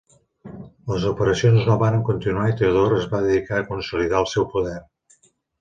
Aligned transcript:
Les 0.91 1.05
operacions 1.09 1.67
no 1.67 1.75
varen 1.83 2.01
continuar 2.09 2.47
i 2.53 2.57
Teodor 2.63 2.97
es 2.97 3.07
va 3.15 3.23
dedicar 3.29 3.61
a 3.61 3.69
consolidar 3.71 4.23
el 4.27 4.31
seu 4.37 4.53
poder. 4.57 4.79